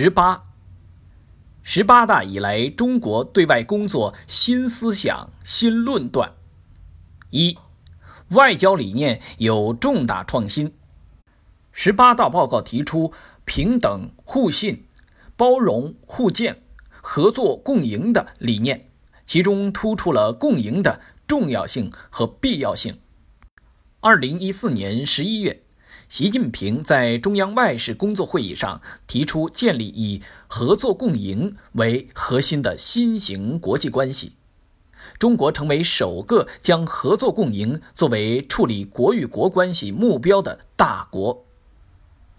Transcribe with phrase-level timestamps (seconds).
[0.00, 0.44] 十八，
[1.64, 6.34] 十八大以来，中国对外工作新思想、新论断。
[7.30, 7.58] 一，
[8.28, 10.72] 外交理念有重大创新。
[11.72, 13.12] 十八大报告提出
[13.44, 14.84] 平等、互信、
[15.36, 16.62] 包容、互鉴、
[17.02, 18.88] 合作共赢的理念，
[19.26, 23.00] 其中突出了共赢的重要性和必要性。
[23.98, 25.60] 二零一四年十一月。
[26.08, 34.32] 习近平在中央外事工作会议上提出建立以合作共赢为核心的新型国际关系，
[35.18, 41.44] 中国成为首个将合作共赢作为处理国与国关系目标的大国。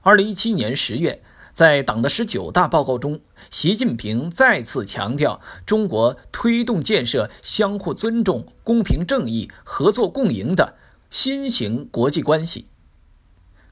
[0.01, 1.21] 二零一七年十月，
[1.53, 10.73] 在党的十九大报告中，习近平再次强调中国推动建设相互尊重、公平正义、合作共赢的
[11.11, 12.65] 新型国际关系。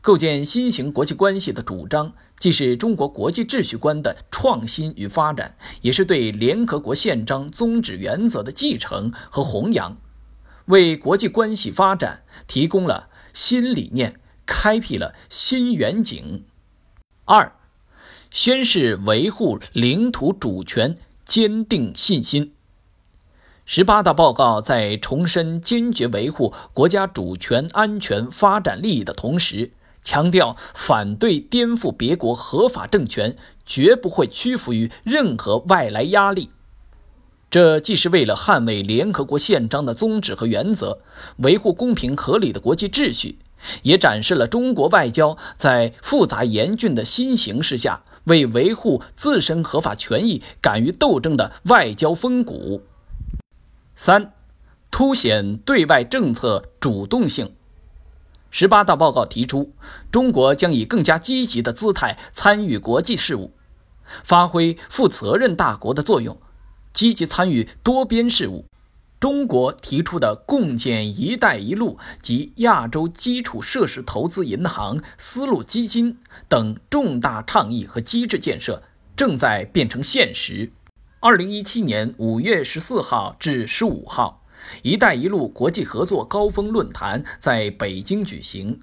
[0.07, 9.97] 构建新型国际关系的主张，既是中国国际秩序观的创新与发展，也是对联合国宪章宗旨原则的继承和弘扬，
[10.67, 16.45] 为国际关系发展提供了新理念，开辟了新远景。
[17.25, 17.51] 二，
[18.31, 22.53] 宣誓维护领土主权，坚定信心。
[23.65, 36.49] 十八大报告在重申坚决维护国家主权、安全、发展利益的同时，强调反对颠覆别国合法政权，绝不会屈服于任何外来压力。
[37.49, 40.99] 这既是为了捍卫联合国宪章的宗旨和原则，
[41.37, 43.39] 维护公平合理的国际秩序，
[43.83, 52.83] 也展示了中国外交在复杂严峻的新形势下为维护自身合法权益敢于斗争的外交风骨。
[53.95, 54.33] 三，
[54.91, 57.53] 凸显对外政策主动性。
[58.59, 59.75] 十八大报告提出，
[60.11, 63.51] 中国将以更加积极的姿态参与国际事务，
[64.23, 66.35] 发挥负责任大国的作用，
[66.91, 68.65] 积极参与多边事务。
[69.19, 78.81] 中国提出的共建“一带一路”及亚洲基础设施投资银行、丝路基金等重大倡议和机制建设
[79.15, 80.71] 正在变成现实。
[81.19, 84.36] 二零一七年五月十四号至十五号。
[84.83, 88.81] “一带一路”国际合作高峰论坛在北京举行，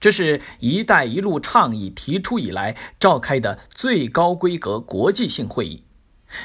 [0.00, 5.84] 这是“一带一路”倡议提出以来召开的最高规格国际性会议，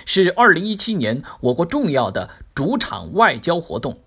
[0.05, 4.01] 是2017年我国重要的主场外交活动，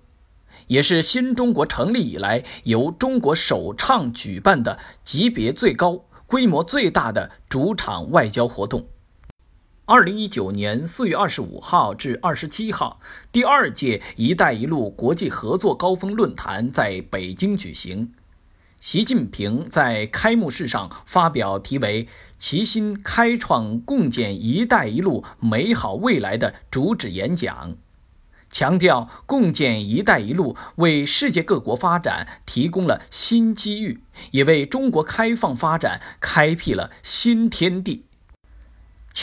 [0.68, 8.88] 也是新中国成立以来由中国首倡举办的级别最高、规模最大的主场外交活动。
[9.90, 13.00] 二零一九年四月二十五号至二十七号，
[13.32, 18.12] 第二届“一带一路”国际合作高峰论坛在北京举行。
[18.80, 22.06] 习近平在开幕式上发表题为
[22.38, 27.76] “齐心开创共建‘一带一路’美好未来”的主旨演讲，
[28.48, 38.04] 强调共建“一带一路”为世界各国发展提供了新机遇，也为中国开放发展开辟了新天地。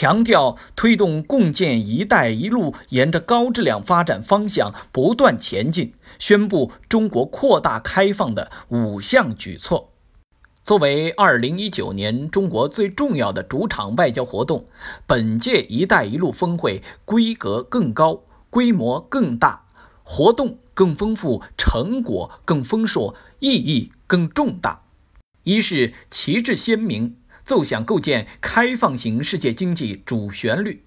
[0.00, 9.90] 强调推动共建“一带一路”沿着高质量发展方向不断前进，宣布中国扩大开放的五项举措。
[10.62, 14.68] 作为2019年中国最重要的主场外交活动，
[15.04, 19.64] 本届“一带一路”峰会规格更高、规模更大、
[20.04, 24.84] 活动更丰富、成果更丰硕、意义更重大。
[25.42, 27.16] 一是旗帜鲜明。
[27.48, 30.82] 奏响构建开放型世界经济主旋律；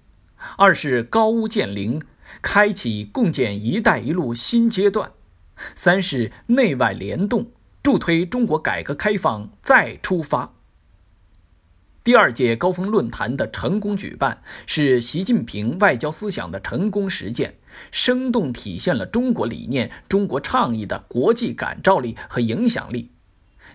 [0.56, 2.00] 二是高屋建瓴，
[2.40, 5.08] 开启共建“一带一路”新阶段；
[5.74, 7.50] 三是内外联动，
[7.82, 10.54] 助推中国改革开放再出发。
[12.04, 17.56] 第二届高峰论坛的成功举办，是习近平外交思想的成功实践，
[17.90, 23.10] 生动体现了中国理念、中国倡议的国际感召力和影响力。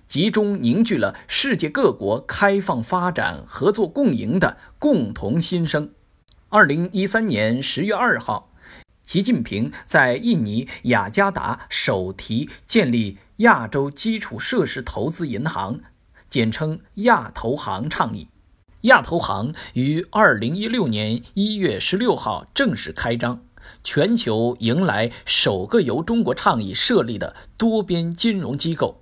[0.08, 5.92] 集中凝聚了世界各国开放发展、合作共赢的共同心声。
[6.48, 8.54] 二零一三年十月二号，
[9.06, 15.82] 习近平在印尼雅加达首提建立亚洲基础设施投资银行，
[16.30, 18.30] 简称亚投行倡议。
[18.84, 23.42] 亚投行于二零一六年一月十六号正式开张，
[23.84, 29.02] 全球迎来首个由中国倡议设立的多边金融机构。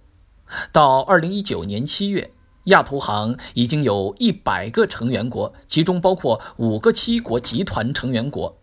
[0.71, 2.31] 到二零一九年七月，
[2.65, 8.57] 亚投行已经有一百个成员国，其中包括五个七国集团成员国。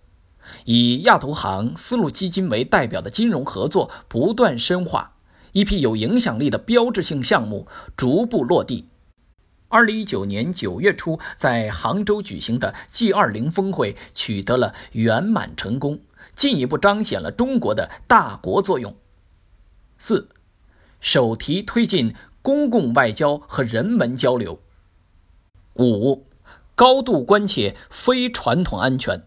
[0.64, 5.14] 以亚投行、丝路基金为代表的金融合作不断深化，
[5.52, 8.88] 一批有影响力的标志性项目逐步落地。
[9.68, 16.00] 二零一九年九月初在杭州举行的 G 二零峰会取得了圆满成功，
[16.34, 18.94] 进一步彰显了中国的大国作用。
[19.96, 20.28] 四，
[21.02, 24.60] 首提推进公共外交和人文交流。
[25.74, 26.24] 五，
[26.74, 29.24] 高度关切非传统安全。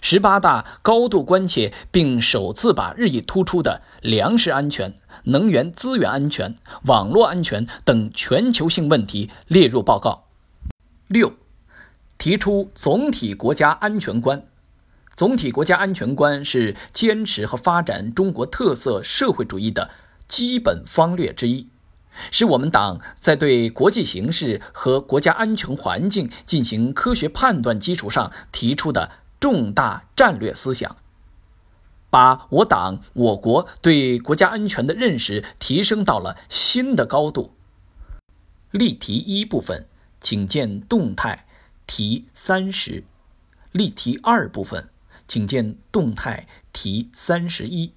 [0.00, 6.56] 十八大高度关切并首次把日益突出的粮食安全、能源资源安全、
[6.86, 10.24] 网络安全等全球性问题列入报告。
[11.08, 11.34] 六，
[12.16, 14.44] 提出总体国家安全观。
[15.14, 19.90] 总体国家安全观是坚持和发展中国特色社会主义的
[20.28, 21.68] 基本方略之一，
[22.30, 29.24] 是我们党在对国际形势和国家安全环境进行科学判断基础上提出的。
[29.40, 30.96] 重大战略思想，
[32.08, 37.52] 把我党我国对国家安全的认识提升到了新的高度。
[38.70, 39.86] 例题一部分，
[40.18, 41.46] 请见动态
[41.86, 43.02] 题三十；
[43.72, 44.88] 例题二部分，
[45.28, 47.92] 请见动态题三十一。